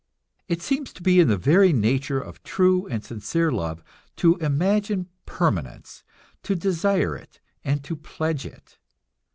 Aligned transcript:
It 0.47 0.63
seems 0.63 0.91
to 0.93 1.03
be 1.03 1.19
in 1.19 1.27
the 1.27 1.37
very 1.37 1.71
nature 1.71 2.19
of 2.19 2.41
true 2.41 2.87
and 2.87 3.05
sincere 3.05 3.51
love 3.51 3.83
to 4.15 4.35
imagine 4.37 5.09
permanence, 5.27 6.03
to 6.41 6.55
desire 6.55 7.15
it 7.15 7.39
and 7.63 7.83
to 7.83 7.95
pledge 7.95 8.43
it. 8.47 8.79